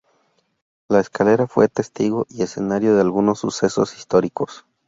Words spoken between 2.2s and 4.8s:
y escenario de algunos sucesos históricos.